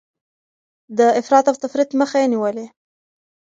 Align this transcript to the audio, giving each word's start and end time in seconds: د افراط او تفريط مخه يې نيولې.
د 0.97 0.99
افراط 1.19 1.45
او 1.49 1.55
تفريط 1.63 1.89
مخه 1.99 2.17
يې 2.21 2.27
نيولې. 2.33 2.65